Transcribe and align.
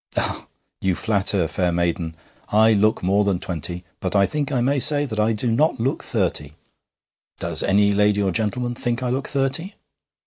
'Ah! 0.17 0.47
you 0.81 0.95
flatter, 0.95 1.47
fair 1.47 1.71
maiden! 1.71 2.15
I 2.49 2.73
look 2.73 3.03
more 3.03 3.23
than 3.23 3.37
twenty, 3.37 3.83
but 3.99 4.15
I 4.15 4.25
think 4.25 4.51
I 4.51 4.59
may 4.59 4.79
say 4.79 5.05
that 5.05 5.19
I 5.19 5.31
do 5.33 5.51
not 5.51 5.79
look 5.79 6.03
thirty. 6.03 6.53
Does 7.37 7.61
any 7.61 7.91
lady 7.91 8.23
or 8.23 8.31
gentleman 8.31 8.73
think 8.73 9.03
I 9.03 9.11
look 9.11 9.27
thirty? 9.27 9.75